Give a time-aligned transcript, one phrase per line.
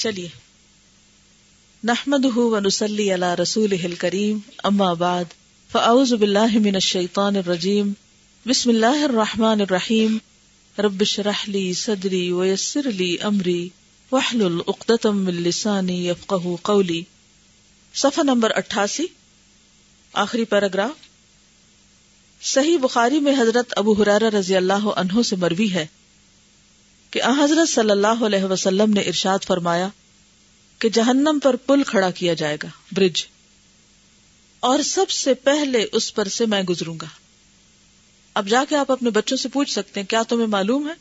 [0.00, 0.28] چلیے۔
[1.84, 5.24] نحمد ونسلی علی رسول کریم اما بعد،
[5.72, 7.92] فاعوذ باللہ من الشیطان الرجیم،
[8.46, 10.18] بسم اللہ الرحمن الرحیم،
[10.78, 13.68] رب شرح لی صدری ویسر لی امری
[14.12, 17.02] وحلل اقدتم من لسانی یفقہ قولی۔
[17.94, 19.06] صفحہ نمبر اٹھاسی،
[20.12, 21.10] آخری پیراگراف۔
[22.42, 25.86] صحیح بخاری میں حضرت ابو حرارہ رضی اللہ عنہ سے مروی ہے۔
[27.10, 29.88] کہ حضرت صلی اللہ علیہ وسلم نے ارشاد فرمایا
[30.78, 33.26] کہ جہنم پر پل کھڑا کیا جائے گا، برج۔
[34.60, 37.06] اور سب سے پہلے اس پر سے میں گزروں گا۔
[38.34, 40.94] اب جا کے آپ اپنے بچوں سے پوچھ سکتے ہیں، کیا تمہیں معلوم ہے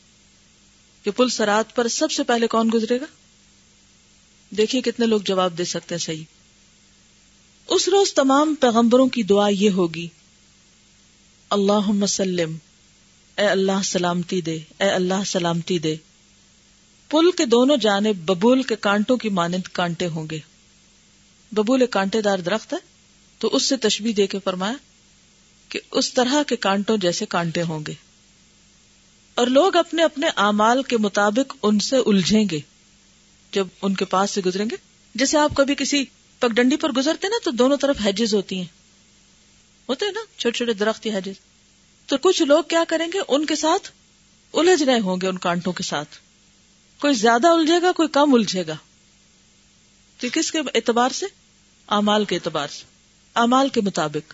[1.03, 3.05] کہ پل سرات پر سب سے پہلے کون گزرے گا؟
[4.57, 6.23] دیکھیے کتنے لوگ جواب دے سکتے ہیں صحیح۔
[7.67, 10.07] اس روز تمام پیغمبروں کی دعا یہ ہوگی
[11.49, 12.57] اللہ مسلم
[13.39, 15.95] اے اللہ سلامتی دے، اے اللہ سلامتی دے۔
[17.09, 20.39] پل کے دونوں جانب ببول کے کانٹوں کی مانند کانٹے ہوں گے۔
[21.51, 22.77] ببول ایک کانٹے دار درخت ہے،
[23.39, 24.73] تو اس سے تشبیح دے کے فرمایا
[25.69, 27.93] کہ اس طرح کے کانٹوں جیسے کانٹے ہوں گے۔
[29.35, 32.59] اور لوگ اپنے اپنے اعمال کے مطابق ان سے الجھیں گے۔
[33.51, 34.75] جب ان کے پاس سے گزریں گے،
[35.15, 36.05] جیسے آپ کبھی کسی
[36.39, 38.65] پگڈنڈی پر گزرتے نا، تو دونوں طرف ہیجز ہوتی ہیں۔
[39.89, 41.39] ہوتے ہیں نا، چھوٹے چھوٹے درخت ہیجز
[42.09, 43.91] تو کچھ لوگ کیا کریں گے؟ ان کے ساتھ
[44.53, 46.17] الجھ رہے ہوں گے ان کانٹوں کے ساتھ۔
[46.99, 48.75] کوئی زیادہ الجھے گا، کوئی کم الجھے گا۔
[50.17, 51.25] تو کس کے اعتبار سے؟
[51.87, 52.83] امال کے اعتبار سے۔
[53.33, 54.33] امال کے مطابق۔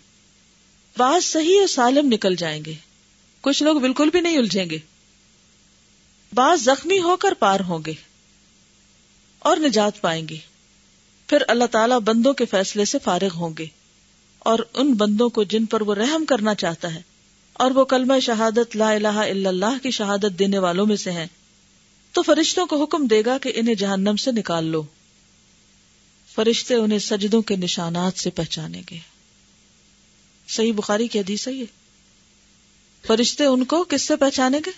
[0.98, 2.74] بعض صحیح اور سالم نکل جائیں گے۔
[3.42, 4.78] کچھ لوگ بالکل بھی نہیں الجھیں گے۔
[6.34, 7.94] بعض زخمی ہو کر پار ہوں گے۔
[9.40, 10.38] اور نجات پائیں گے۔
[11.28, 13.66] پھر اللہ تعالی بندوں کے فیصلے سے فارغ ہوں گے۔
[14.40, 17.15] اور ان بندوں کو جن پر وہ رحم کرنا چاہتا ہے۔
[17.56, 21.26] اور وہ کلمہ شہادت لا الہ الا اللہ کی شہادت دینے والوں میں سے ہیں۔
[22.12, 24.84] تو فرشتوں کو حکم دے گا کہ انہیں جہنم سے نکال لو۔
[26.36, 28.98] فرشتے انہیں سجدوں کے نشانات سے پہچانیں گے۔
[30.48, 31.54] صحیح بخاری کی حدیث ہے
[33.08, 34.72] فرشتے ان کو کس سے پہچانیں گے؟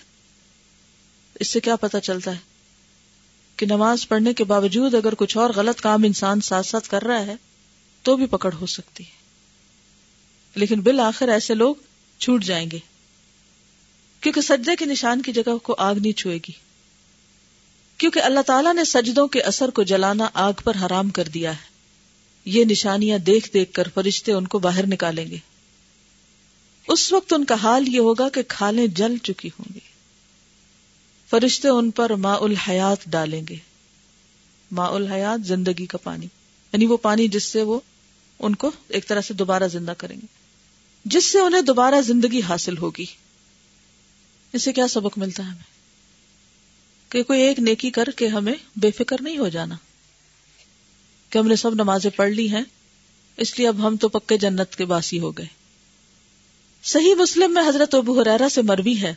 [1.40, 2.38] اس سے کیا پتا چلتا ہے؟
[3.56, 7.26] کہ نماز پڑھنے کے باوجود اگر کچھ اور غلط کام انسان ساتھ ساتھ کر رہا
[7.26, 7.34] ہے،
[8.02, 9.18] تو بھی پکڑ ہو سکتی ہے۔
[10.54, 11.74] لیکن بالآخر ایسے لوگ
[12.18, 12.78] چھوٹ جائیں گے۔
[14.20, 16.52] کیونکہ سجدے کے نشان کی جگہ کو آگ نہیں چھوئے گی۔
[17.98, 21.78] کیونکہ اللہ تعالیٰ نے سجدوں کے اثر کو جلانا آگ پر حرام کر دیا ہے۔
[22.44, 25.36] یہ نشانیاں دیکھ دیکھ کر فرشتے ان کو باہر نکالیں گے۔
[26.88, 29.80] اس وقت ان کا حال یہ ہوگا کہ کھالیں جل چکی ہوں گی۔
[31.30, 33.56] فرشتے ان پر ما الحیات ڈالیں گے۔
[34.72, 36.26] ما الحیات زندگی کا پانی
[36.72, 37.80] یعنی وہ پانی جس سے وہ
[38.38, 40.37] ان کو ایک طرح سے دوبارہ زندہ کریں گے۔
[41.04, 43.06] جس سے انہیں دوبارہ زندگی حاصل ہوگی۔
[44.52, 45.78] اس سے کیا سبق ملتا ہے ہمیں؟
[47.08, 49.74] کہ کوئی ایک نیکی کر کے ہمیں بے فکر نہیں ہو جانا۔
[51.30, 52.62] کہ ہم نے سب نمازیں پڑھ لی ہیں،
[53.36, 55.46] اس لیے اب ہم تو پکے جنت کے باسی ہو گئے۔
[56.82, 59.14] صحیح مسلم میں حضرت ابو حریرا سے مروی ہے۔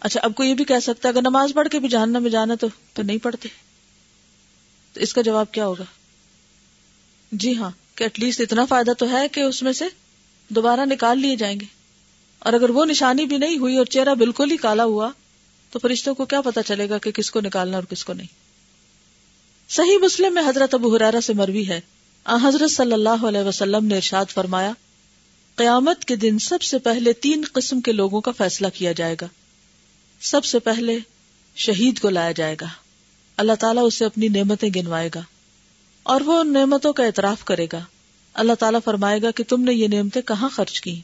[0.00, 2.30] اچھا اب کو یہ بھی کہہ سکتا ہے، اگر نماز پڑھ کے بھی جہنم میں
[2.30, 3.48] جانا تو تو نہیں پڑھتے۔
[4.92, 5.84] تو اس کا جواب کیا ہوگا؟
[7.32, 9.84] جی ہاں کہ ایٹ لیسٹ اتنا فائدہ تو ہے کہ اس میں سے
[10.48, 11.66] دوبارہ نکال لیے جائیں گے۔
[12.38, 15.10] اور اگر وہ نشانی بھی نہیں ہوئی اور چہرہ بالکل ہی کالا ہوا،
[15.70, 18.26] تو فرشتوں کو کیا پتا چلے گا کہ کس کو نکالنا اور کس کو نہیں۔
[19.68, 21.80] صحیح مسلم میں حضرت ابو حرارا سے مروی ہے۔
[22.24, 24.72] آ، حضرت صلی اللہ علیہ وسلم نے ارشاد فرمایا،
[25.56, 29.26] قیامت کے دن سب سے پہلے تین قسم کے لوگوں کا فیصلہ کیا جائے گا۔
[30.20, 30.98] سب سے پہلے
[31.56, 32.66] شہید کو لایا جائے گا۔
[33.36, 35.20] اللہ تعالیٰ اسے اپنی نعمتیں گنوائے گا
[36.02, 37.80] اور وہ ان نعمتوں کا اعتراف کرے گا۔
[38.38, 41.00] اللہ تعالیٰ فرمائے گا کہ تم نے یہ نعمتیں کہاں خرچ کی؟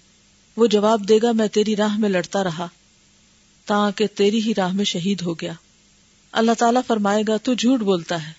[0.56, 2.69] وہ جواب دے گا، میں تیری راہ میں لڑتا رہا
[3.67, 5.53] تاکہ تیری ہی راہ میں شہید ہو گیا۔
[6.33, 8.33] اللہ تعالیٰ فرمائے گا، تو جھوٹ بولتا ہے۔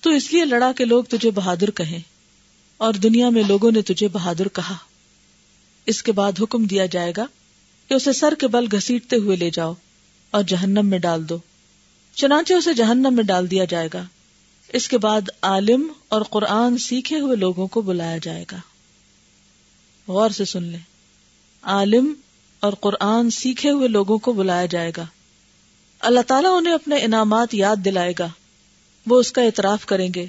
[0.00, 2.00] تو اس لیے لڑا کہ لوگ تجھے بہادر کہیں
[2.76, 4.76] اور دنیا میں لوگوں نے تجھے بہادر کہا۔
[5.86, 7.26] اس کے بعد حکم دیا جائے گا
[7.88, 9.74] کہ اسے سر کے بل گھسیٹتے ہوئے لے جاؤ
[10.30, 11.38] اور جہنم میں ڈال دو۔
[12.14, 14.04] چنانچہ اسے جہنم میں ڈال دیا جائے گا۔
[14.68, 18.56] اس کے بعد عالم اور قرآن سیکھے ہوئے لوگوں کو بلایا جائے گا۔
[20.08, 20.80] غور سے سن لیں۔
[21.62, 22.14] عالم
[22.60, 25.06] اور قرآن سیکھے ہوئے لوگوں کو بلایا جائے گا۔
[26.00, 28.28] اللہ تعالیٰ انہیں اپنے انعامات یاد دلائے گا۔
[29.06, 30.26] وہ اس کا اعتراف کریں گے۔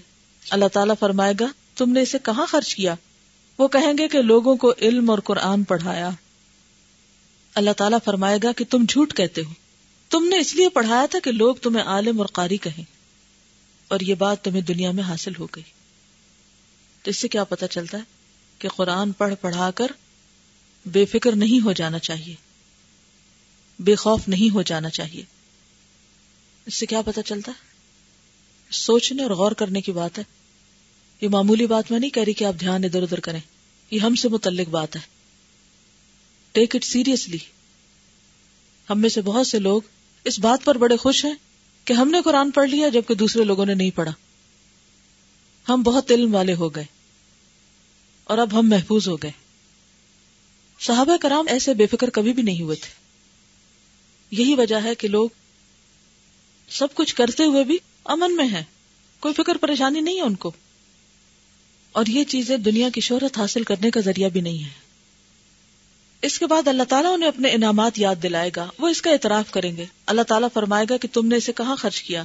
[0.50, 2.96] اللہ تعالیٰ فرمائے گا، تم نے اسے کہاں خرچ کیا؟
[3.58, 6.10] وہ کہیں گے کہ لوگوں کو علم اور قرآن پڑھایا۔
[7.56, 9.54] اللہ تعالیٰ فرمائے گا کہ تم جھوٹ کہتے ہو۔
[10.10, 12.99] تم نے اس لیے پڑھایا تھا کہ لوگ تمہیں عالم اور قاری کہیں۔
[13.90, 15.64] اور یہ بات تمہیں دنیا میں حاصل ہو گئی۔
[17.04, 18.04] تو اس سے کیا پتا چلتا ہے
[18.60, 19.88] کہ قرآن پڑھ پڑھا کر
[20.86, 22.36] بے فکر نہیں ہو جانا چاہیے۔
[23.80, 25.24] بے خوف نہیں ہو جانا چاہیے۔
[26.66, 27.70] اس سے کیا پتا چلتا ہے؟
[28.72, 30.24] سوچنے اور غور کرنے کی بات ہے۔
[31.22, 33.40] یہ معمولی بات میں نہیں کہہ رہی کہ آپ دھیان ادھر ادھر کریں۔
[33.92, 35.02] یہ ہم سے متعلق بات ہے۔
[36.52, 37.38] ٹیک اٹ سیریسلی
[38.90, 39.82] ہم میں سے بہت سے لوگ
[40.24, 41.34] اس بات پر بڑے خوش ہیں
[41.90, 44.12] کہ ہم نے قرآن پڑھ لیا جبکہ دوسرے لوگوں نے نہیں پڑھا۔
[45.70, 46.86] ہم بہت علم والے ہو گئے
[48.24, 49.32] اور اب ہم محفوظ ہو گئے۔
[50.80, 52.94] صحابہ کرام ایسے بے فکر کبھی بھی نہیں ہوئے تھے۔
[54.32, 55.30] یہی وجہ ہے کہ لوگ
[56.70, 58.64] سب کچھ کرتے ہوئے بھی امن میں ہیں۔
[59.20, 60.52] کوئی فکر پریشانی نہیں ہے ان کو۔
[61.92, 64.89] اور یہ چیزیں دنیا کی شہرت حاصل کرنے کا ذریعہ بھی نہیں ہے
[66.22, 69.52] اس کے بعد اللہ تعالیٰ انہیں اپنے انعامات یاد دلائے گا۔ وہ اس کا اعتراف
[69.52, 72.24] کریں گے۔ اللہ تعالیٰ فرمائے گا کہ تم نے اسے کہاں خرچ کیا؟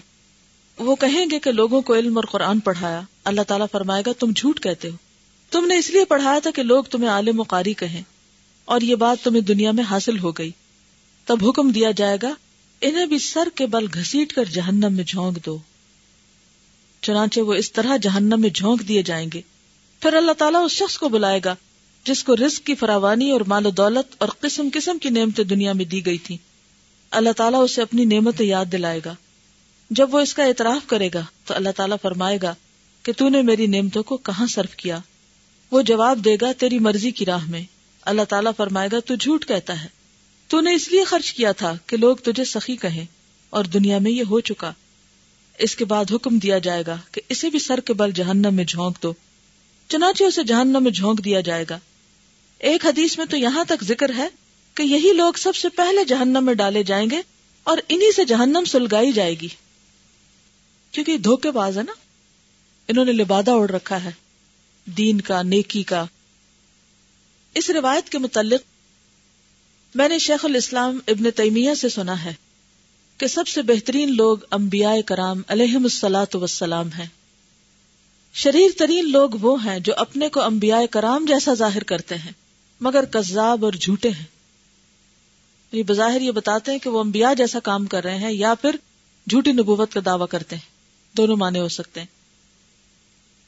[0.78, 4.30] وہ کہیں گے کہ لوگوں کو علم اور قرآن پڑھایا۔ اللہ تعالیٰ فرمائے گا، تم
[4.36, 4.96] جھوٹ کہتے ہو۔
[5.50, 8.02] تم نے اس لیے پڑھایا تھا کہ لوگ تمہیں عالم و قاری کہیں۔
[8.64, 10.50] اور یہ بات تمہیں دنیا میں حاصل ہو گئی۔
[11.24, 12.34] تب حکم دیا جائے گا،
[12.80, 15.58] انہیں بھی سر کے بل گھسیٹ کر جہنم میں جھونک دو۔
[17.02, 19.40] چنانچہ وہ اس طرح جہنم میں جھونک دیے جائیں گے۔
[20.00, 21.54] پھر اللہ تعالیٰ اس شخص کو بلائے گا
[22.04, 25.72] جس کو رزق کی فراوانی اور مال و دولت اور قسم قسم کی نعمتیں دنیا
[25.72, 26.36] میں دی گئی تھی
[27.10, 29.14] اللہ تعالیٰ اسے اپنی نعمت یاد دلائے گا۔
[29.90, 32.54] جب وہ اس کا اعتراف کرے گا، تو اللہ تعالیٰ فرمائے گا
[33.02, 34.98] کہ تو نے میری نعمتوں کو کہاں صرف کیا؟
[35.70, 37.62] وہ جواب دے گا، تیری مرضی کی راہ میں۔
[38.02, 39.88] اللہ تعالیٰ فرمائے گا، تو جھوٹ کہتا ہے۔
[40.48, 43.04] تو نے اس لیے خرچ کیا تھا کہ لوگ تجھے سخی کہیں
[43.50, 44.72] اور دنیا میں یہ ہو چکا۔
[45.58, 48.64] اس کے بعد حکم دیا جائے گا کہ اسے بھی سر کے بل جہنم میں
[48.64, 49.12] جھونک دو۔
[49.88, 51.78] چنانچہ اسے جہنم میں جھونک دیا جائے گا۔
[52.64, 54.28] ایک حدیث میں تو یہاں تک ذکر ہے
[54.74, 57.22] کہ یہی لوگ سب سے پہلے جہنم میں ڈالے جائیں گے
[57.64, 59.48] اور انہی سے جہنم سلگائی جائے گی۔
[60.90, 61.92] کیونکہ دھوکے باز ہے نا۔
[62.88, 64.10] انہوں نے لبادہ اڑ رکھا ہے۔
[64.86, 66.04] دین کا، نیکی کا۔
[67.54, 68.60] اس روایت کے متعلق
[69.94, 72.34] میں نے شیخ الاسلام ابن تیمیہ سے سنا ہے
[73.18, 77.06] کہ سب سے بہترین لوگ انبیاء کرام علیہ السلاۃ وسلام ہیں۔
[78.32, 82.43] شریر ترین لوگ وہ ہیں جو اپنے کو انبیاء کرام جیسا ظاہر کرتے ہیں۔
[82.80, 84.24] مگر کذاب اور جھوٹے ہیں۔
[85.72, 88.76] یہ بظاہر یہ بتاتے ہیں کہ وہ انبیاء جیسا کام کر رہے ہیں یا پھر
[89.28, 90.74] جھوٹی نبوت کا دعویٰ کرتے ہیں۔
[91.16, 92.06] دونوں معنی ہو سکتے ہیں۔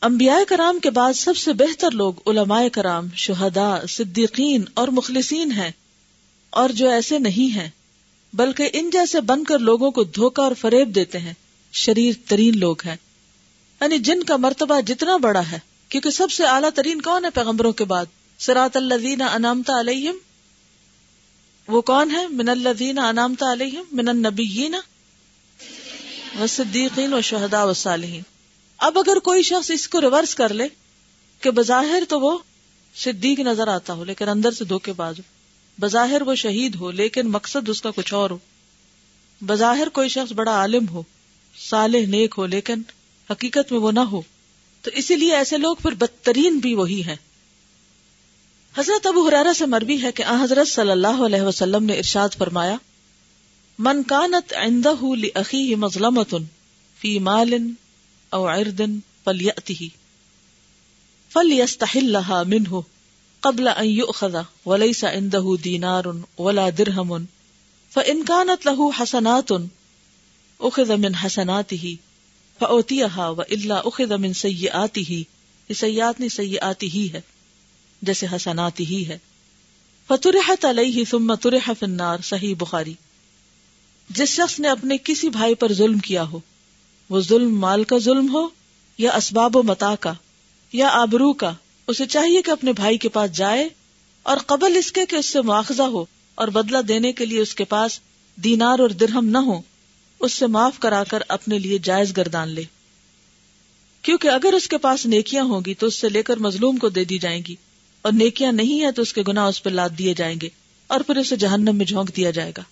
[0.02, 5.70] انبیاء کرام کے بعد سب سے بہتر لوگ علماء کرام، شہداء، صدیقین اور مخلصین ہیں
[6.50, 7.68] اور جو ایسے نہیں ہیں،
[8.32, 11.32] بلکہ ان جیسے بن کر لوگوں کو دھوکہ اور فریب دیتے ہیں۔
[11.72, 12.96] شریر ترین لوگ ہیں۔
[13.80, 15.58] یعنی جن کا مرتبہ جتنا بڑا ہے،
[15.88, 18.06] کیونکہ سب سے اعلیٰ ترین کون ہے پیغمبروں کے بعد؟
[18.38, 20.16] سراط اللہ انامتا علیہم،
[21.68, 24.74] وہ کون ہے؟ من الذین انامتا علیہم، من النبیین
[26.40, 27.20] و صدیقین و
[27.52, 28.20] و صالحین
[28.78, 30.68] اب اگر کوئی شخص اس کو ریورس کر لے
[31.40, 32.38] کہ بظاہر تو وہ
[32.94, 35.22] صدیق نظر آتا ہو، لیکن اندر سے دھوکے باز ہو۔
[35.80, 38.38] بظاہر وہ شہید ہو، لیکن مقصد اس کا کچھ اور ہو۔
[39.40, 41.02] بظاہر کوئی شخص بڑا عالم ہو،
[41.68, 42.82] صالح نیک ہو، لیکن
[43.30, 44.22] حقیقت میں وہ نہ ہو۔
[44.82, 47.16] تو اسی لیے ایسے لوگ پھر بدترین بھی وہی ہیں۔
[48.78, 52.28] حضرت ابو حرارا سے مربی ہے کہ آ حضرت صلی اللہ علیہ وسلم نے ارشاد
[52.38, 52.76] فرمایا،
[53.78, 56.34] من کانت عندہ لأخیہ مظلمت
[57.00, 57.54] فی مال
[58.32, 58.80] او عرد
[59.24, 59.86] فلیأتہ
[61.32, 62.80] فلیستحلها منہ
[63.40, 64.36] قبل ان یؤخذ
[64.66, 66.04] وليس عنده دینار
[66.38, 67.14] ولا درہم،
[67.92, 69.52] فان كانت له حسنات
[70.60, 71.94] اخذ من حسناته
[72.58, 75.22] فاوتیها والا اخذ من سیئاته،
[75.68, 77.20] یہ سیئات نہیں، سیئاتی ہی ہے۔
[78.02, 79.18] جیسے حسناتی ہی ہے۔
[80.08, 82.94] فترحت علیہ ثم ترح فی النار۔ صحیح بخاری۔
[84.10, 86.40] جس شخص نے اپنے کسی بھائی پر ظلم کیا ہو،
[87.08, 88.48] وہ ظلم مال کا ظلم ہو
[88.98, 90.12] یا اسباب و متا کا
[90.72, 91.52] یا آبرو کا،
[91.86, 93.68] اسے چاہیے کہ اپنے بھائی کے پاس جائے
[94.22, 97.54] اور قبل اس کے کہ اس سے مواخذہ ہو اور بدلہ دینے کے لیے اس
[97.54, 98.00] کے پاس
[98.36, 99.60] دینار اور درہم نہ ہو
[100.20, 102.62] اس سے معاف کرا کر اپنے لیے جائز گردان لے۔
[104.02, 106.88] کیونکہ اگر اس کے پاس نیکیاں ہوں گی تو اس سے لے کر مظلوم کو
[106.88, 107.56] دے دی جائیں گی۔
[108.06, 110.48] اور نیکیاں نہیں ہے تو اس کے گناہ اس پہ لاد دیے جائیں گے
[110.86, 112.62] اور پھر اسے جہنم میں جھونک دیا جائے گا۔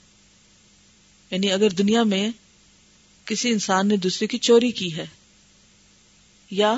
[1.30, 2.30] یعنی اگر دنیا میں
[3.24, 5.06] کسی انسان نے دوسرے کی چوری کی ہے
[6.50, 6.74] یا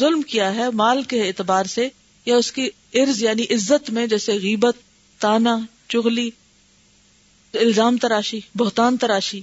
[0.00, 1.88] ظلم کیا ہے مال کے اعتبار سے
[2.26, 4.76] یا اس کی ارز یعنی عزت میں جیسے غیبت،
[5.18, 5.58] تانا،
[5.88, 6.30] چغلی،
[7.54, 9.40] الزام تراشی، بہتان تراشی۔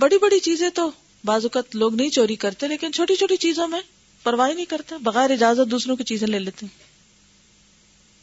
[0.00, 0.90] بڑی بڑی چیزیں تو
[1.24, 3.80] بعض اوقات لوگ نہیں چوری کرتے لیکن چھوٹی چھوٹی چیزوں میں
[4.24, 6.66] پرواہ نہیں کرتے، بغیر اجازت دوسروں کی چیزیں لے لیتے۔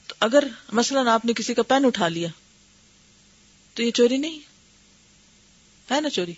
[0.07, 2.29] تو اگر مثلاً آپ نے کسی کا پین اٹھا لیا،
[3.73, 4.39] تو یہ چوری نہیں۔
[5.91, 6.33] ہے نا چوری۔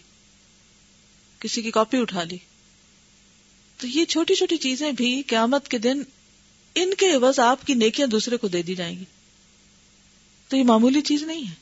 [1.40, 2.38] کسی کی کاپی اٹھا لی۔
[3.78, 6.04] تو یہ چھوٹی چھوٹی چیزیں بھی قیامت کے دن
[6.76, 9.04] ان کے عوض آپ کی نیکیاں دوسرے کو دے دی جائیں گی۔
[10.48, 11.56] تو یہ معمولی چیز نہیں ہے۔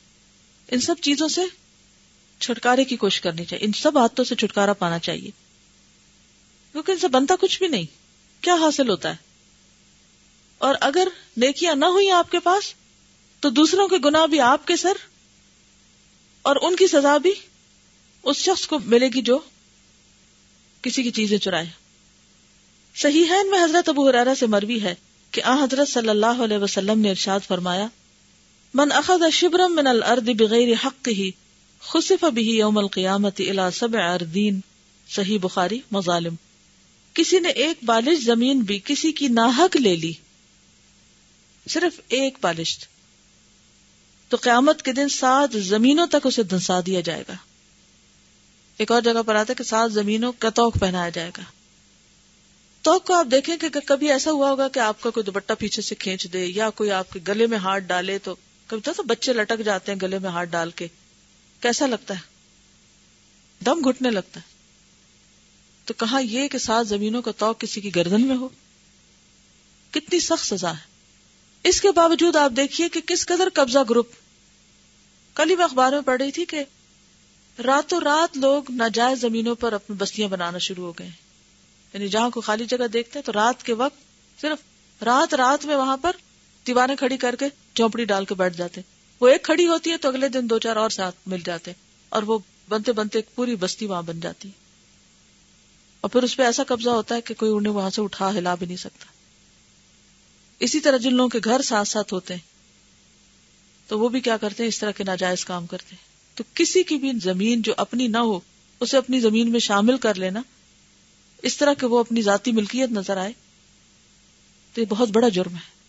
[0.72, 1.42] ان سب چیزوں سے
[2.40, 5.32] چھٹکارے کی کوشش کرنی چاہیے۔ ان سب عادتوں سے چھٹکارا پانا چاہیے۔
[6.72, 7.86] کیونکہ ان سے بنتا کچھ بھی نہیں۔
[8.42, 9.16] کیا حاصل ہوتا ہے؟
[10.58, 12.74] اور اگر نیکیاں نہ ہوئی آپ کے پاس،
[13.40, 14.94] تو دوسروں کے گناہ بھی آپ کے سر
[16.42, 17.34] اور ان کی سزا بھی
[18.24, 19.40] اس شخص کو ملے گی جو
[20.82, 21.70] کسی کی چیزیں چرائے۔
[22.96, 24.96] صحیح ہے، ان میں حضرت ابو حرارا سے مروی ہے
[25.32, 27.88] کہ آ حضرت صلی اللہ علیہ وسلم نے ارشاد فرمایا،
[28.74, 31.32] من اخذ شبرم من الارض بغیر حق ہی
[31.82, 34.60] خصف به یوم القیامت الى سبع اردین۔
[35.10, 36.36] صحیح بخاری، مظالم۔
[37.22, 40.14] کسی نے ایک بالش زمین بھی کسی کی ناحق لے لی۔
[41.70, 42.88] صرف ایک بالش۔
[44.30, 47.34] تو قیامت کے دن سات زمینوں تک اسے دنسا دیا جائے گا۔
[48.78, 51.42] ایک اور جگہ پر آتا ہے کہ سات زمینوں کا توق پہنایا جائے گا۔
[52.82, 55.82] توق کو آپ دیکھیں کہ کبھی ایسا ہوا ہوگا کہ آپ کا کوئی دوپٹہ پیچھے
[55.82, 58.36] سے کھینچ دے یا کوئی آپ کے گلے میں ہاتھ ڈالے تو
[58.68, 60.88] کبھی تو بچے لٹک جاتے ہیں گلے میں ہاتھ ڈال کے۔
[61.60, 62.20] کیسا لگتا ہے؟
[63.66, 64.51] دم گھٹنے لگتا ہے۔
[65.92, 68.50] تو کہا یہ کہ سات زمینوں کا توق کسی کی گردن میں ہو۔
[69.92, 70.90] کتنی سخت سزا ہے۔
[71.64, 74.10] اس کے باوجود آپ دیکھیے کہ کس قدر قبضہ گروپ۔
[75.36, 76.64] کل ہی میں اخبار میں پڑھ رہی تھی کہ
[77.66, 81.10] راتوں رات لوگ ناجائز زمینوں پر اپنی بستیاں بنانا شروع ہو گئے
[81.94, 83.98] یعنی جہاں کو خالی جگہ دیکھتے ہیں تو رات کے وقت
[84.42, 84.58] صرف
[85.04, 86.12] رات رات میں وہاں پر
[86.68, 88.82] دیواریں کھڑی کر کے چوپڑی ڈال کے بیٹھ جاتے
[89.22, 91.72] وہ ایک کھڑی ہوتی ہے تو اگلے دن دو چار اور ساتھ مل جاتے
[92.10, 94.50] اور وہ بنتے بنتے ایک پوری بستی وہاں بن جاتی
[96.02, 98.56] اور پھر اس پہ ایسا قبضہ ہوتا ہے کہ کوئی انہیں وہاں سے اٹھا ہلا
[98.56, 99.06] بھی نہیں سکتا۔
[100.60, 102.42] اسی طرح جن لوگوں کے گھر ساتھ ساتھ ہوتے ہیں،
[103.88, 106.84] تو وہ بھی کیا کرتے ہیں؟ اس طرح کے ناجائز کام کرتے ہیں۔ تو کسی
[106.84, 108.40] کی بھی زمین جو اپنی نہ ہو،
[108.80, 110.42] اسے اپنی زمین میں شامل کر لینا،
[111.42, 113.34] اس طرح کہ وہ اپنی ذاتی ملکیت نظر آئے،
[114.74, 115.82] تو یہ بہت بڑا جرم ہے۔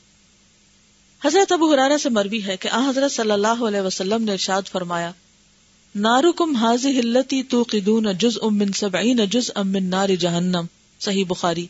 [1.25, 4.63] حضرت ابو حرارہ سے مروی ہے کہ آ حضرت صلی اللہ علیہ وسلم نے ارشاد
[4.73, 5.13] فرمایا
[5.95, 10.65] نارکم حاضی ہلتی تو قدون جز امن سبعین جز امن نار جہنم۔
[11.01, 11.67] صحیح بخاری۔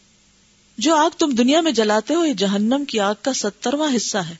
[0.79, 4.35] جو آگ تم دنیا میں جلاتے ہو یہ جہنم کی آگ کا سترواں حصہ ہے۔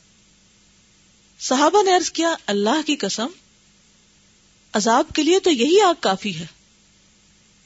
[1.41, 3.27] صحابہ نے عرض کیا، اللہ کی قسم،
[4.73, 6.47] عذاب کے لیے تو یہی آگ کافی ہے۔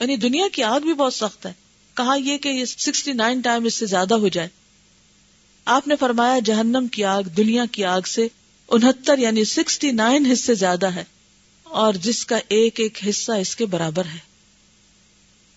[0.01, 1.53] یعنی دنیا کی آگ بھی بہت سخت ہے۔
[1.95, 4.49] کہا یہ کہ یہ سکسٹی نائن ٹائم اس سے زیادہ ہو جائے۔
[5.65, 8.29] آپ نے فرمایا، جہنم کی آگ دنیا کی آگ سے
[8.69, 11.05] انہتر یعنی سکسٹی نائن حصے زیادہ ہے۔
[11.77, 14.19] اور جس کا ایک ایک حصہ اس کے برابر ہے۔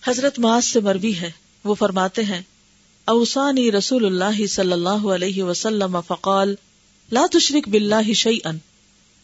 [0.08, 1.32] حضرت معاذ سے مروی ہے۔
[1.64, 2.42] وہ فرماتے ہیں
[3.06, 6.56] اوسانی رسول اللہ صلی اللہ علیہ وسلم فقال،
[7.12, 8.52] لا تشرک باللہ شیئا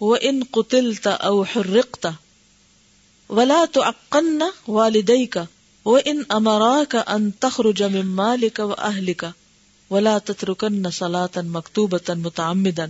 [0.02, 2.08] وان قتلت او حرقت،
[3.30, 5.38] ولا تعقن والديك
[5.86, 9.26] وان امراك ان تخرج من مالك واهلك
[9.92, 12.86] ولا تتركن صلاه مكتوبه متعمدا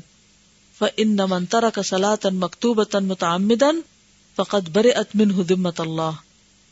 [0.80, 3.72] فان من ترك صلاه مكتوبه متعمدا
[4.36, 6.12] فقد برئت منه ذمه الله.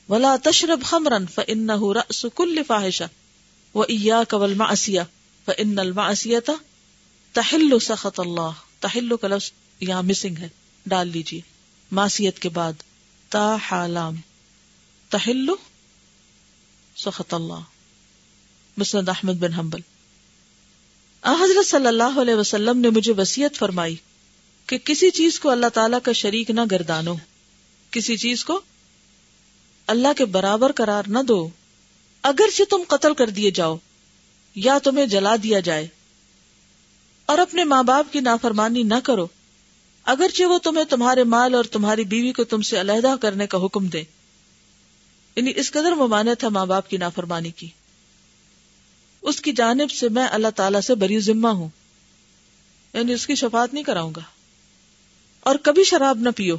[0.09, 3.05] ولا تشرب خمرا فانه راس كل فاحشه
[3.73, 5.01] واياك والمعصيه
[5.45, 6.51] فان المعصيه
[7.33, 8.51] تحل سخط الله.
[8.79, 10.49] تحل كلفظ یہاں مسنگ ہے.
[10.85, 11.41] ڈال لیجیے
[11.91, 12.73] ماسیت کے بعد.
[13.29, 14.15] تا حالام
[15.09, 15.55] تحلو
[16.97, 17.59] سخط اللہ.
[18.77, 19.79] مسند احمد بن حنبل.
[21.25, 23.95] حضرت صلی اللہ علیہ وسلم نے مجھے وسیعت فرمائی
[24.67, 27.15] کہ کسی چیز کو اللہ تعالی کا شریک نہ گردانو.
[27.93, 28.61] کسی چیز کو
[29.87, 31.49] اللہ کے برابر قرار نہ دو۔
[32.23, 33.77] اگر سے تم قتل کر دیے جاؤ،
[34.55, 35.87] یا تمہیں جلا دیا جائے۔
[37.25, 39.27] اور اپنے ماں باپ کی نافرمانی نہ کرو۔
[40.03, 43.87] اگرچہ وہ تمہیں تمہارے مال اور تمہاری بیوی کو تم سے علیحدہ کرنے کا حکم
[43.87, 44.03] دے۔
[45.35, 47.67] یعنی اس قدر ممانت ہے ماں باپ کی نافرمانی کی۔
[49.21, 51.69] اس کی جانب سے میں اللہ تعالی سے بری ذمہ ہوں۔
[52.93, 54.21] یعنی اس کی شفاعت نہیں کراؤں گا۔
[55.39, 56.57] اور کبھی شراب نہ پیو۔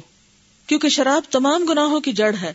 [0.67, 2.53] کیونکہ شراب تمام گناہوں کی جڑ ہے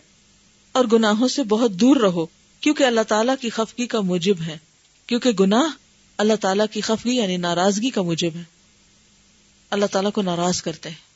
[0.71, 2.25] اور گناہوں سے بہت دور رہو،
[2.59, 4.57] کیونکہ اللہ تعالیٰ کی خفگی کا موجب ہے۔
[5.07, 5.77] کیونکہ گناہ
[6.17, 8.43] اللہ تعالیٰ کی خفگی یعنی ناراضگی کا موجب ہے۔
[9.69, 11.11] اللہ تعالیٰ کو ناراض کرتے ہیں۔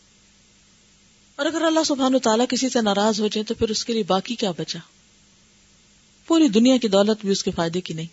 [1.36, 3.94] اور اگر اللہ سبحان و تعالیٰ کسی سے ناراض ہو جائے تو پھر اس کے
[3.94, 4.80] لیے باقی کیا بچا؟
[6.28, 8.08] پوری دنیا کی دولت بھی اس کے فائدے کی نہیں۔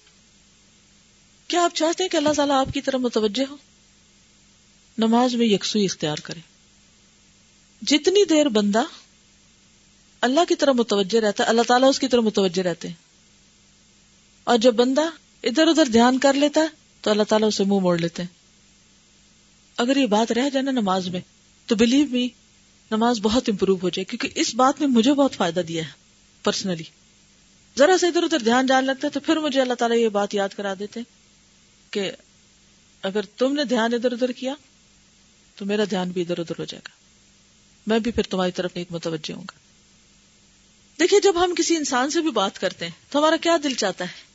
[1.46, 3.56] کیا آپ چاہتے ہیں کہ اللہ تعالیٰ آپ کی طرف متوجہ ہو؟
[4.98, 6.51] نماز میں یکسوئی اختیار کرے
[7.86, 8.82] جتنی دیر بندہ
[10.20, 12.94] اللہ کی طرف متوجہ رہتا ہے، اللہ تعالیٰ اس کی طرف متوجہ رہتے ہیں۔
[14.44, 15.00] اور جب بندہ
[15.42, 16.66] ادھر ادھر دھیان کر لیتا ہے،
[17.00, 18.28] تو اللہ تعالیٰ اسے منہ موڑ لیتے ہیں۔
[19.76, 21.20] اگر یہ بات رہ جائے نا نماز میں،
[21.66, 22.28] تو بلیو می
[22.90, 25.90] نماز بہت امپروو ہو جائے، کیونکہ اس بات نے مجھے بہت فائدہ دیا ہے
[26.42, 26.84] پرسنلی
[27.78, 30.34] ذرا سے ادھر ادھر دھیان جان لگتا ہے، تو پھر مجھے اللہ تعالیٰ یہ بات
[30.34, 31.00] یاد کرا دیتے
[31.90, 32.12] کہ
[33.02, 34.54] اگر تم نے دھیان ادھر ادھر کیا،
[35.56, 37.01] تو میرا دھیان بھی ادھر ادھر ہو جائے گا۔
[37.86, 39.58] میں بھی پھر تمہاری طرف ایک متوجہ ہوں گا۔
[40.98, 44.04] دیکھیے، جب ہم کسی انسان سے بھی بات کرتے ہیں تو ہمارا کیا دل چاہتا
[44.04, 44.32] ہے؟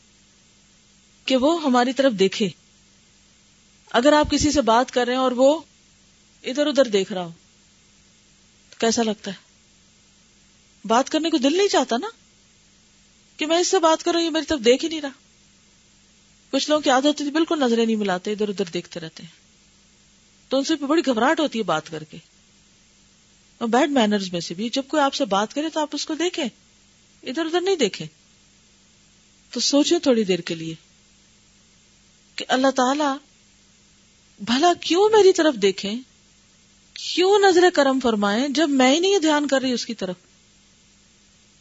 [1.25, 2.50] کہ وہ ہماری طرف دیکھے۔
[3.92, 5.60] اگر آپ کسی سے بات کر رہے ہیں اور وہ
[6.44, 7.32] ادھر ادھر دیکھ رہا ہو،
[8.70, 9.36] تو کیسا لگتا ہے؟
[10.86, 12.08] بات کرنے کو دل نہیں چاہتا نا
[13.38, 15.10] کہ میں اس سے بات کروں، یہ میری طرف دیکھ ہی نہیں رہا۔
[16.51, 19.30] کچھ لوگوں کی عادت ہوتی بالکل نظریں نہیں ملاتے، ادھر ادھر دیکھتے رہتے ہیں۔
[20.50, 22.18] تو ان سے بڑی گھبراہٹ ہوتی ہے بات کر کے۔
[23.58, 26.06] اور بیڈ مینرز میں سے بھی۔ جب کوئی آپ سے بات کرے تو آپ اس
[26.06, 26.46] کو دیکھیں۔
[27.24, 28.08] ادھر ادھر نہیں دیکھیں۔
[29.52, 30.76] تو سوچیں تھوڑی دیر کے لیے
[32.36, 33.04] کہ اللہ تعالی
[34.40, 35.96] بھلا کیوں میری طرف دیکھیں؟
[36.94, 40.16] کیوں نظر کرم فرمائیں جب میں ہی نہیں دھیان کر رہی اس کی طرف؟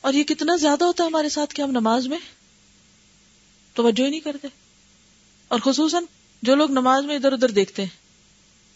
[0.00, 2.18] اور یہ کتنا زیادہ ہوتا ہے ہمارے ساتھ کہ ہم نماز میں
[3.74, 4.48] توجہ ہی نہیں کرتے۔
[5.48, 6.04] اور خصوصاً
[6.42, 7.96] جو لوگ نماز میں ادھر ادھر دیکھتے ہیں۔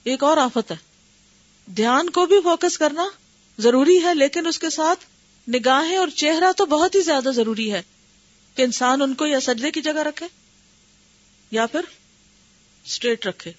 [0.04, 0.89] ایک اور آفت ہے۔
[1.66, 3.08] دھیان کو بھی فوکس کرنا
[3.58, 5.04] ضروری ہے، لیکن اس کے ساتھ
[5.50, 7.82] نگاہیں اور چہرہ تو بہت ہی زیادہ ضروری ہے
[8.54, 10.26] کہ انسان ان کو یا سجدے کی جگہ رکھے
[11.50, 11.80] یا پھر
[12.84, 13.52] اسٹریٹ رکھے۔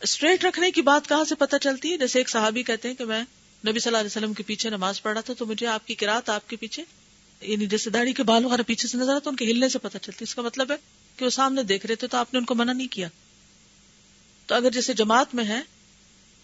[0.00, 3.04] اسٹریٹ رکھنے کی بات کہاں سے پتہ چلتی؟ ہے جیسے ایک صحابی کہتے ہیں کہ
[3.04, 3.22] میں
[3.68, 6.30] نبی صلی اللہ علیہ وسلم کے پیچھے نماز پڑھا تھا تو مجھے آپ کی کراط
[6.30, 6.84] آپ کے پیچھے
[7.40, 9.98] یعنی جیسے داڑھی کے بال وغیرہ پیچھے سے نظر آتا ان کے ہلنے سے پتہ
[9.98, 10.76] چلتی۔ اس کا مطلب ہے
[11.16, 13.08] کہ وہ سامنے دیکھ رہے تھے تو آپ نے ان کو منع نہیں کیا۔
[14.46, 15.60] تو اگر جیسے جماعت میں ہے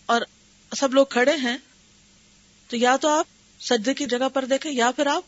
[0.08, 0.20] اور
[0.76, 1.58] سب لوگ کھڑے ہیں،
[2.68, 3.26] تو یا تو آپ
[3.60, 5.22] سجدے کی جگہ پر دیکھیں، یا پھر آپ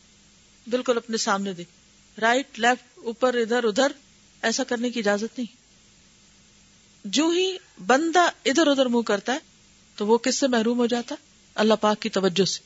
[0.67, 1.71] بالکل اپنے سامنے دیکھ
[2.21, 3.93] رائٹ لیفٹ اوپر، ادھر ادھر،
[4.43, 5.57] ایسا کرنے کی اجازت نہیں۔
[7.05, 7.57] جو ہی
[7.87, 9.39] بندہ ادھر ادھر منہ کرتا ہے،
[9.97, 12.61] تو وہ کس سے محروم ہو جاتا ہے؟ اللہ پاک کی توجہ سے۔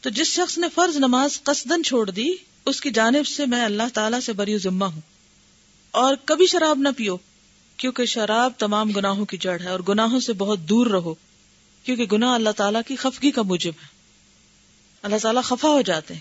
[0.00, 2.28] تو جس شخص نے فرض نماز قصدن چھوڑ دی،
[2.66, 5.00] اس کی جانب سے میں اللہ تعالی سے بری ذمہ ہوں۔
[5.90, 7.16] اور کبھی شراب نہ پیو۔
[7.80, 11.14] کیونکہ شراب تمام گناہوں کی جڑ ہے اور گناہوں سے بہت دور رہو،
[11.82, 13.86] کیونکہ گناہ اللہ تعالیٰ کی خفگی کا موجب ہے۔
[15.02, 16.20] اللہ تعالیٰ خفا ہو جاتے ہیں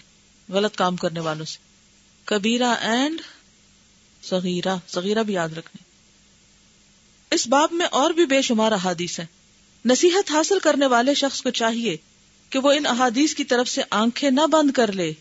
[0.51, 1.57] غلط کام کرنے والوں سے۔
[2.25, 3.21] کبیرہ اینڈ
[4.23, 5.83] سغیرہ سغیرہ بھی یاد رکھنے۔
[7.35, 9.27] اس باب میں اور بھی بے شمار احادیث ہیں۔
[9.85, 11.97] نصیحت حاصل کرنے والے شخص کو چاہیے
[12.49, 15.13] کہ وہ ان احادیث کی طرف سے آنکھیں نہ بند کر لے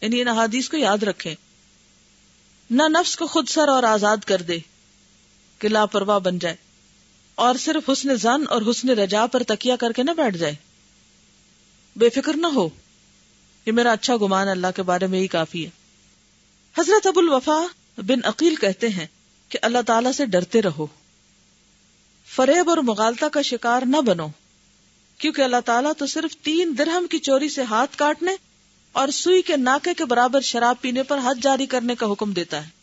[0.00, 1.34] یعنی ان احادیث کو یاد رکھے
[2.70, 4.58] نہ نفس کو خود سر اور آزاد کر دے۔
[5.58, 6.56] کہ لاپرواہ بن جائے
[7.34, 10.54] اور صرف حسن زن اور حسن رجا پر تکیا کر کے نہ بیٹھ جائے۔
[11.96, 12.68] بے فکر نہ ہو۔
[13.66, 15.70] یہ میرا اچھا گمان اللہ کے بارے میں ہی کافی ہے۔
[16.78, 17.66] حضرت ابو الوفا
[17.96, 19.06] بن عقیل کہتے ہیں
[19.48, 20.86] کہ اللہ تعالی سے ڈرتے رہو۔
[22.36, 24.26] فریب اور مغالتا کا شکار نہ بنو۔
[25.18, 28.32] کیونکہ اللہ تعالیٰ تو صرف تین درہم کی چوری سے ہاتھ کاٹنے
[28.92, 32.66] اور سوئی کے ناکے کے برابر شراب پینے پر حد جاری کرنے کا حکم دیتا
[32.66, 32.75] ہے۔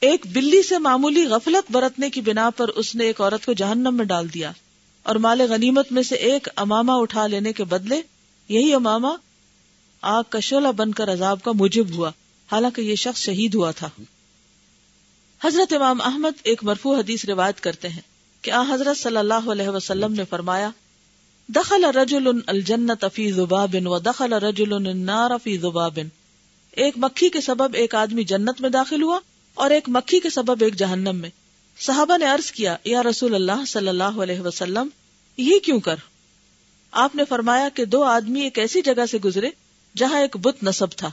[0.00, 3.94] ایک بلی سے معمولی غفلت برتنے کی بنا پر اس نے ایک عورت کو جہنم
[3.94, 4.52] میں ڈال دیا
[5.02, 8.02] اور مال غنیمت میں سے ایک اماما اٹھا لینے کے بدلے
[8.48, 9.16] یہی اماما
[10.00, 12.10] آگ کا شولہ بن کر عذاب کا موجب ہوا۔
[12.52, 13.90] حالانکہ یہ شخص شہید ہوا تھا۔
[15.44, 18.00] حضرت امام احمد ایک مرفوع حدیث روایت کرتے ہیں
[18.42, 20.70] کہ آ حضرت صلی اللہ علیہ وسلم نے فرمایا،
[21.48, 25.98] دخل رجل الجنت فی ذباب و دخل رجل النار فی ذباب۔
[26.70, 29.18] ایک مکھی کے سبب ایک آدمی جنت میں داخل ہوا
[29.54, 31.30] اور ایک مکھی کے سبب ایک جہنم میں۔
[31.80, 34.88] صحابہ نے عرض کیا، یا رسول اللہ صلی اللہ علیہ وسلم
[35.36, 35.96] یہ کیوں کر؟
[36.92, 39.50] آپ نے فرمایا کہ دو آدمی ایک ایسی جگہ سے گزرے
[39.96, 41.10] جہاں ایک بت نصب تھا۔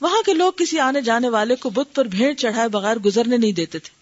[0.00, 3.52] وہاں کے لوگ کسی آنے جانے والے کو بت پر بھیڑ چڑھائے بغیر گزرنے نہیں
[3.52, 4.00] دیتے تھے۔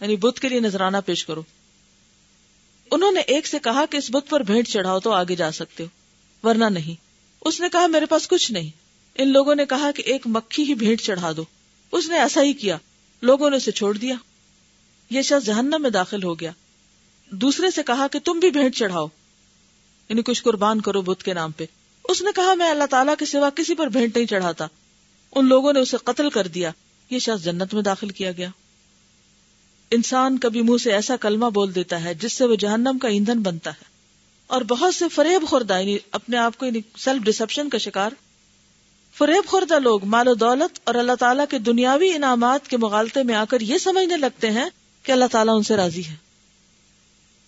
[0.00, 1.42] یعنی بت کے لیے نذرانہ پیش کرو۔
[2.90, 5.84] انہوں نے ایک سے کہا کہ اس بت پر بھیڑ چڑھاؤ تو آگے جا سکتے
[5.84, 5.88] ہو،
[6.48, 7.00] ورنہ نہیں۔
[7.40, 8.70] اس نے کہا، میرے پاس کچھ نہیں۔
[9.14, 11.44] ان لوگوں نے کہا کہ ایک مکھی ہی بھیڑ چڑھا دو۔
[11.92, 12.76] اس نے ایسا ہی کیا۔
[13.22, 14.14] لوگوں نے اسے چھوڑ دیا۔
[15.10, 16.50] یہ شخص جہنم میں داخل ہو گیا۔
[17.30, 19.06] دوسرے سے کہا کہ تم بھی بھیڑ چڑھاؤ۔
[20.08, 21.64] یعنی کچھ قربان کرو بت کے نام پہ۔
[22.08, 24.66] اس نے کہا، میں اللہ تعالیٰ کے سوا کسی پر بھیڑ نہیں چڑھاتا۔
[25.32, 26.70] ان لوگوں نے اسے قتل کر دیا۔
[27.10, 28.48] یہ شخص جنت میں داخل کیا گیا۔
[29.90, 33.40] انسان کبھی منہ سے ایسا کلمہ بول دیتا ہے جس سے وہ جہنم کا ایندھن
[33.40, 33.84] بنتا ہے۔
[34.46, 38.10] اور بہت سے فریب خوردہ یعنی اپنے آپ کو یعنی سیلف ڈسپشن کا شکار
[39.20, 43.34] فریب خوردہ لوگ مال و دولت اور اللہ تعالیٰ کے دنیاوی انعامات کے مغالطے میں
[43.34, 44.64] آ کر یہ سمجھنے لگتے ہیں
[45.02, 46.14] کہ اللہ تعالیٰ ان سے راضی ہے۔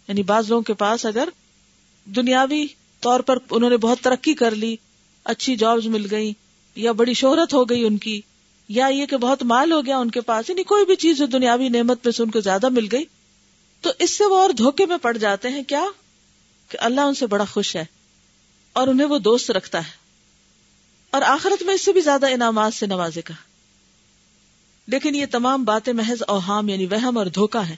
[0.09, 1.29] یعنی بعض لوگوں کے پاس اگر
[2.05, 2.67] دنیاوی
[3.01, 4.77] طور پر انہوں نے بہت ترقی کر لی،
[5.25, 6.33] اچھی جابز مل گئی
[6.77, 8.21] یا بڑی شہرت ہو گئی ان کی،
[8.69, 11.27] یا یہ کہ بہت مال ہو گیا ان کے پاس یعنی کوئی بھی چیز جو
[11.27, 13.05] دنیاوی نعمت میں سے ان کو زیادہ مل گئی،
[13.81, 15.85] تو اس سے وہ اور دھوکے میں پڑ جاتے ہیں۔ کیا؟
[16.69, 17.85] کہ اللہ ان سے بڑا خوش ہے
[18.73, 20.02] اور انہیں وہ دوست رکھتا ہے۔
[21.13, 23.35] اور آخرت میں اس سے بھی زیادہ انعامات سے نوازے گا
[24.87, 27.77] لیکن یہ تمام باتیں محض اوہام یعنی وہم اور دھوکا ہے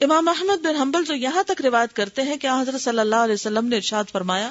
[0.00, 3.34] امام احمد بن حنبل جو یہاں تک روایت کرتے ہیں کہ حضرت صلی اللہ علیہ
[3.34, 4.50] وسلم نے ارشاد فرمایا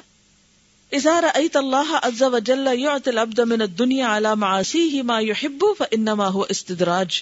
[0.91, 6.29] اظہار ایت اللہ عز و جل یعط العبد من الدنیا على معاصیه ما يحب فانما
[6.29, 7.21] هو استدراج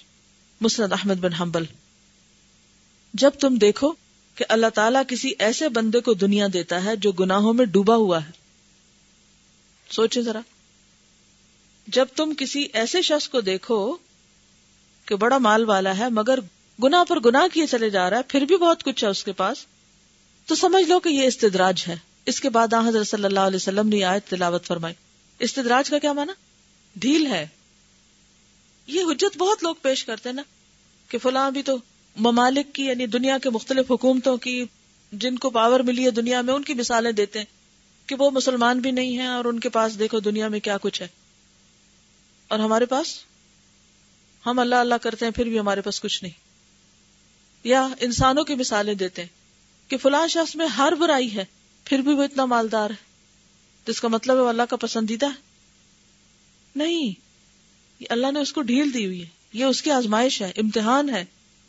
[0.61, 1.63] مسند احمد بن حنبل۔
[3.13, 3.93] جب تم دیکھو
[4.35, 8.25] کہ اللہ تعالیٰ کسی ایسے بندے کو دنیا دیتا ہے جو گناہوں میں ڈوبا ہوا
[8.25, 8.31] ہے۔
[9.91, 10.41] سوچے ذرا۔
[11.87, 13.97] جب تم کسی ایسے شخص کو دیکھو
[15.05, 16.39] کہ بڑا مال والا ہے، مگر
[16.83, 19.31] گنا پر گنا کیے چلے جا رہا ہے، پھر بھی بہت کچھ ہے اس کے
[19.31, 19.57] پاس،
[20.45, 21.95] تو سمجھ لو کہ یہ استدراج ہے۔
[22.25, 24.93] اس کے بعد حضرت صلی اللہ علیہ وسلم نے آیت تلاوت فرمائی۔
[25.39, 26.33] استدراج کا کیا مانا
[26.95, 27.47] ڈھیل ہے۔
[28.87, 30.41] یہ حجت بہت لوگ پیش کرتے ہیں نا
[31.09, 31.77] کہ فلاں بھی تو
[32.15, 34.65] ممالک کی یعنی دنیا کے مختلف حکومتوں کی
[35.11, 37.45] جن کو پاور ملی ہے دنیا میں، ان کی مثالیں دیتے ہیں
[38.05, 41.01] کہ وہ مسلمان بھی نہیں ہیں اور ان کے پاس دیکھو دنیا میں کیا کچھ
[41.01, 41.07] ہے۔
[42.47, 43.19] اور ہمارے پاس؟
[44.45, 46.33] ہم اللہ اللہ کرتے ہیں، پھر بھی ہمارے پاس کچھ نہیں۔
[47.63, 49.29] یا انسانوں کی مثالیں دیتے ہیں
[49.89, 51.45] کہ فلاں شخص میں ہر برائی ہے،
[51.83, 53.07] پھر بھی وہ اتنا مالدار ہے۔
[53.83, 55.41] تو اس کا مطلب ہے وہ اللہ کا پسندیدہ ہے۔
[56.75, 57.13] نہیں
[58.09, 61.25] اللہ نے اس کو ڈھیل دی ہوئی ہے۔ یہ اس کی آزمائش ہے، امتحان ہے۔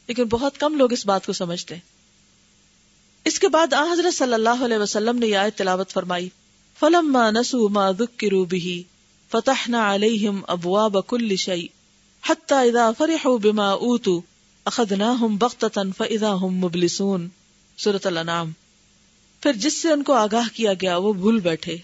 [0.07, 1.83] لیکن بہت کم لوگ اس بات کو سمجھتے ہیں۔
[3.25, 6.29] اس کے بعد حضرت صلی اللہ علیہ وسلم نے یہ آیت تلاوت فرمائی۔
[6.81, 8.81] فلما نسوا ما ذکروا به
[9.33, 11.67] فتحنا عليهم ابواب كل شيء
[12.29, 14.21] حتى اذا فرحوا بما اوتوا
[14.65, 17.29] اخذناهم بغتة فاذا هم مبلسون۔
[17.79, 18.53] سورۃ الانعام۔
[19.43, 21.77] پھر جس سے ان کو آگاہ کیا گیا وہ بھول بیٹھے۔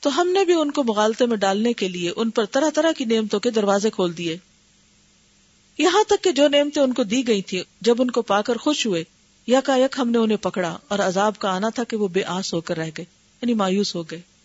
[0.00, 2.92] تو ہم نے بھی ان کو مغالطے میں ڈالنے کے لیے ان پر طرح طرح
[2.92, 4.36] کی نعمتوں کے دروازے کھول دیے۔
[5.78, 8.56] یہاں تک کہ جو نعمتیں ان کو دی گئی تھی جب ان کو پا کر
[8.56, 9.04] خوش ہوئے
[9.64, 12.54] کا یک ہم نے انہیں پکڑا اور عذاب کا آنا تھا کہ وہ بے آس
[12.54, 13.04] ہو کر رہ گئے
[13.42, 14.37] یعنی مایوس ہو گئے۔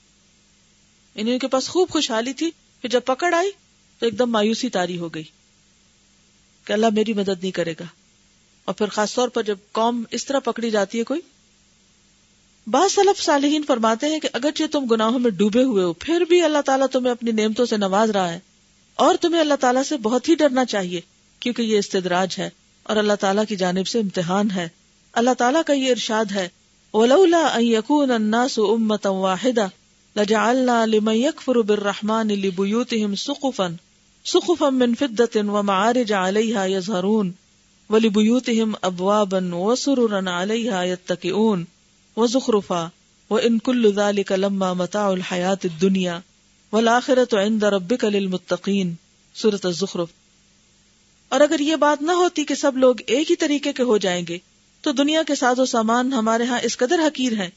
[1.15, 3.51] یعنی ان کے پاس خوب خوشحالی تھی، پھر جب پکڑ آئی
[3.99, 5.23] تو ایک دم مایوسی تاری ہو گئی
[6.65, 7.85] کہ اللہ میری مدد نہیں کرے گا۔
[8.65, 11.21] اور پھر خاص طور پر جب قوم اس طرح پکڑی جاتی ہے کوئی،
[12.67, 16.41] بعض سلف صالحین فرماتے ہیں کہ اگرچہ تم گناہوں میں ڈوبے ہوئے ہو، پھر بھی
[16.41, 18.39] اللہ تعالیٰ تمہیں اپنی نعمتوں سے نواز رہا ہے۔
[18.95, 21.01] اور تمہیں اللہ تعالیٰ سے بہت ہی ڈرنا چاہیے،
[21.39, 22.49] کیونکہ یہ استدراج ہے
[22.83, 24.69] اور اللہ تعالیٰ کی جانب سے امتحان ہے۔
[25.13, 26.49] اللہ تعالیٰ کا یہ ارشاد ہے،
[26.93, 29.82] وَلَوْلَا أَن يَكُونَ النَّاسُ أُمَّةً وَاحِدَةً
[30.15, 33.75] لَجَعَلْنَا لِمَن يَكْفُرُ بِالرَّحْمَنِ لِبُيُوتِهِمْ سُقُفًا
[34.25, 37.31] سُقُفًا مِّن فِدَّةٍ وَمَعَارِجَ عَلَيْهَا يَظْهَرُونَ،
[37.89, 41.63] وَلِبُيُوتِهِمْ أَبْوَابًا وَسُرُرًا عَلَيْهَا يَتَّكِئُونَ،
[42.17, 42.87] وَزُخْرُفًا،
[43.29, 46.19] وَإِن كُلُّ ذَلِكَ لَمَّا مَتَاعُ الْحَيَاةِ الدُّنْيَا،
[46.71, 48.91] وَالْآخِرَةُ عِندَ رَبِّكَ لِلْمُتَّقِينَ،
[49.35, 50.07] سورة الزخرف۔
[51.29, 54.25] اور اگر یہ بات نہ ہوتی کہ سب لوگ ایک ہی طریقے کے ہو جائیں
[54.27, 54.37] گے،
[54.81, 57.49] تو دنیا کے ساز و سامان ہمارے ہاں اس قدر حقیر ہیں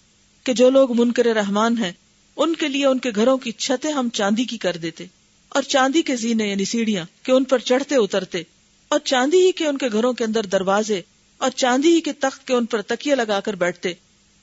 [0.44, 1.92] کہ جو لوگ منکر رحمان ہیں
[2.36, 5.04] ان کے لیے ان کے گھروں کی چھتیں ہم چاندی کی کر دیتے
[5.52, 8.42] اور چاندی کے زینے یعنی سیڑھیاں کہ ان پر چڑھتے اترتے
[8.90, 11.00] اور چاندی ہی کے ان کے گھروں کے اندر دروازے
[11.40, 13.92] اور چاندی ہی کے تخت کے ان پر تکیے لگا کر بیٹھتے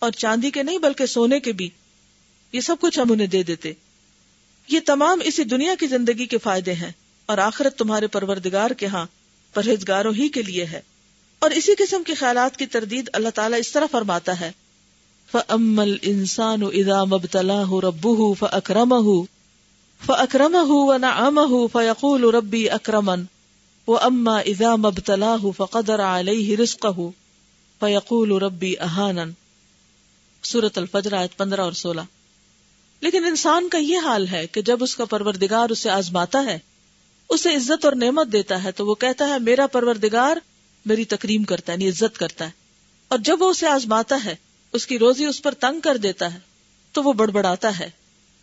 [0.02, 1.70] اور چاندی کے نہیں بلکہ سونے کے بھی
[2.54, 3.74] یہ سب کچھ ہم انہیں دے دیتے
[4.68, 6.92] یہ تمام اسی دنیا کی زندگی کے فائدے ہیں
[7.30, 9.06] اور آخرت تمہارے پروردگار کے ہاں
[9.56, 10.82] پرہیزگاروں ہی کے لیے ہے
[11.42, 14.52] اور اسی قسم کے خیالات کی تردید اللہ تعالیٰ اس طرح فرماتا ہے
[15.34, 19.28] فَأَمَّا الْإِنسَانُ إِذَا مَبْتَلَاهُ رَبُّهُ فَأَكْرَمَهُ
[20.06, 23.24] فَأَكْرَمَهُ وَنَعَمَهُ فَيَقُولُ رَبِّي أَكْرَمَنْ
[23.88, 27.10] وَأَمَّا إِذَا مَبْتَلَاهُ فَقَدَرَ عَلَيْهِ رِزْقَهُ
[27.80, 29.32] فَيَقُولُ رَبِّي أَهَانًا
[30.44, 32.06] سورة الفجر آیت 15 اور 16
[33.02, 36.60] لیکن انسان کا یہ حال ہے کہ جب اس کا پروردگار اسے آزماتا ہے،
[37.30, 40.38] اسے عزت اور نعمت دیتا ہے، تو وہ کہتا ہے، میرا پروردگار
[40.86, 42.52] میری تکریم کرتا ہے یعنی عزت کرتا ہے۔
[43.08, 44.36] اور جب وہ اسے آزماتا ہے
[44.74, 46.40] اس کی روزی اس پر تنگ کر دیتا ہے
[46.92, 47.90] تو وہ بڑبڑاتا ہے۔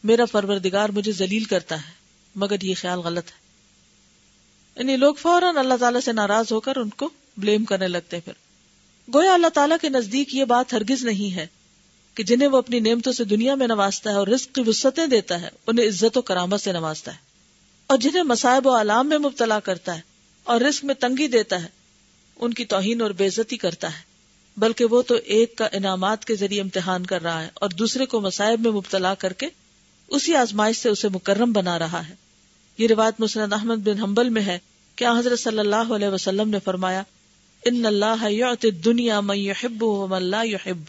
[0.05, 1.93] میرا پروردگار مجھے ذلیل کرتا ہے،
[2.37, 3.51] مگر یہ خیال غلط ہے۔
[4.77, 8.33] یعنی لوگ فوراً اللہ تعالیٰ سے ناراض ہو کر ان کو بلیم کرنے لگتے پھر۔
[9.15, 11.47] گویا اللہ تعالیٰ کے نزدیک یہ بات ہرگز نہیں ہے
[12.15, 15.41] کہ جنہیں وہ اپنی نعمتوں سے دنیا میں نوازتا ہے اور رزق کی وسطیں دیتا
[15.41, 17.19] ہے، انہیں عزت و کرامت سے نوازتا ہے۔
[17.87, 20.01] اور جنہیں مسائب و علام میں مبتلا کرتا ہے
[20.45, 21.69] اور رزق میں تنگی دیتا ہے،
[22.37, 24.10] ان کی توہین اور بےزتی کرتا ہے۔
[24.61, 28.21] بلکہ وہ تو ایک کا انعامات کے ذریعے امتحان کر رہا ہے اور دوسرے کو
[28.21, 29.49] مسائب میں مبتلا کر کے
[30.09, 32.15] اسی آزمائش سے اسے مکرم بنا رہا ہے۔
[32.79, 34.59] یہ روایت مسلم احمد بن حنبل میں ہے۔
[34.97, 37.03] کیا حضرت صلی اللہ علیہ وسلم نے فرمایا،
[37.65, 40.83] ان اللہ دنیا من يحب ومن لا يحب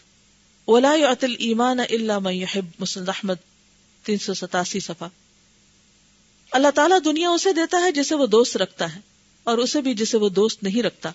[0.67, 3.35] ولا يعطي الايمان الا من يحب مسند احمد،
[4.03, 5.07] تین سو ستاسی صفحہ۔
[6.51, 8.99] اللہ تعالیٰ دنیا اسے دیتا ہے جسے وہ دوست رکھتا ہے
[9.43, 11.11] اور اسے بھی جسے وہ دوست نہیں رکھتا۔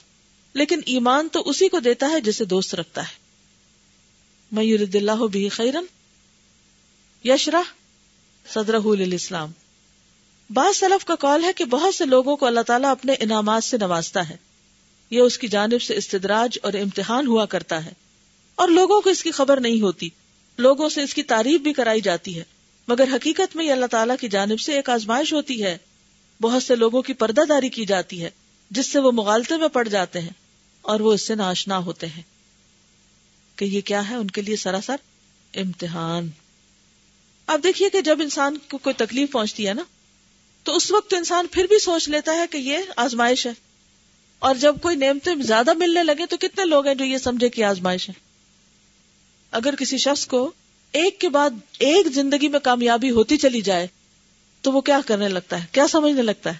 [0.57, 3.14] لیکن ایمان تو اسی کو دیتا ہے جسے دوست رکھتا ہے۔
[4.53, 5.85] میورد اللہ بھی خیرن
[7.29, 7.62] یشرا
[8.53, 8.75] صدر
[9.12, 9.53] اسلام
[10.51, 13.77] بعض سلف کا کال ہے کہ بہت سے لوگوں کو اللہ تعالیٰ اپنے انعامات سے
[13.77, 14.37] نوازتا ہے۔
[15.11, 17.92] یہ اس کی جانب سے استدراج اور امتحان ہوا کرتا ہے۔
[18.55, 20.09] اور لوگوں کو اس کی خبر نہیں ہوتی۔
[20.59, 22.45] لوگوں سے اس کی تعریف بھی کرائی جاتی ہے۔
[22.88, 25.79] مگر حقیقت میں یہ اللہ تعالیٰ کی جانب سے ایک آزمائش ہوتی ہے۔
[26.42, 28.31] بہت سے لوگوں کی پردہ داری کی جاتی ہے،
[28.71, 30.46] جس سے وہ مغالطے میں پڑ جاتے ہیں۔
[30.87, 32.22] اور وہ اس سے ناشنا ہوتے ہیں۔
[33.57, 34.96] کہ یہ کیا ہے؟ ان کے لیے سراسر
[35.55, 36.31] امتحان۔
[37.46, 39.83] اب دیکھیے کہ جب انسان کو کوئی تکلیف پہنچتی ہے نا،
[40.62, 43.53] تو اس وقت انسان پھر بھی سوچ لیتا ہے کہ یہ آزمائش ہے۔
[44.38, 47.64] اور جب کوئی نعمتیں زیادہ ملنے لگے تو کتنے لوگ ہیں جو یہ سمجھے کہ
[47.64, 48.14] آزمائش ہے۔
[49.51, 50.53] اگر کسی شخص کو
[50.92, 53.87] ایک کے بعد ایک زندگی میں کامیابی ہوتی چلی جائے،
[54.61, 56.59] تو وہ کیا کرنے لگتا ہے؟ کیا سمجھنے لگتا ہے؟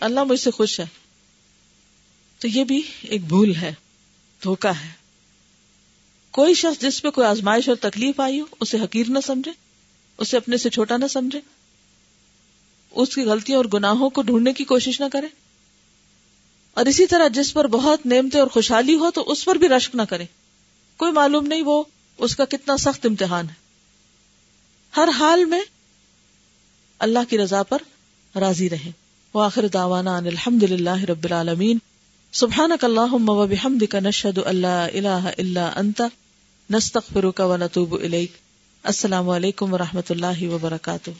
[0.00, 0.99] اللہ مجھ سے خوش ہے۔
[2.40, 3.74] تو یہ بھی ایک بھول ہے
[4.44, 4.88] دھوکا ہے۔
[6.30, 9.50] کوئی شخص جس پہ کوئی آزمائش اور تکلیف آئی ہو، اسے حقیر نہ سمجھے،
[10.18, 11.40] اسے اپنے سے چھوٹا نہ سمجھے۔
[12.90, 15.26] اس کی غلطیوں اور گناہوں کو ڈھونڈنے کی کوشش نہ کرے۔
[16.74, 19.94] اور اسی طرح جس پر بہت نعمتیں اور خوشحالی ہو، تو اس پر بھی رشک
[19.94, 20.24] نہ کرے۔
[20.96, 21.82] کوئی معلوم نہیں وہ
[22.18, 23.54] اس کا کتنا سخت امتحان ہے۔
[24.96, 25.62] ہر حال میں
[26.98, 27.78] اللہ کی رضا پر
[28.38, 28.90] راضی رہے
[29.34, 31.78] وہ آخر داوانا الحمد للہ رب العالمین۔
[32.32, 33.16] سبحان اللہ
[33.46, 36.02] بحمد کا نشد اللہ اللہ الا انت
[36.70, 37.96] نستخ فروق و نتوب
[38.82, 41.10] السلام علیکم و رحمۃ اللہ وبرکاتہ۔